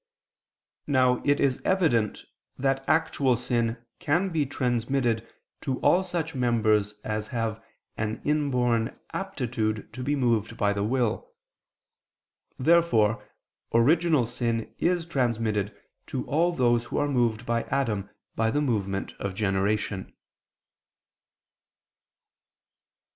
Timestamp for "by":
10.57-10.73, 17.45-17.61, 18.35-18.49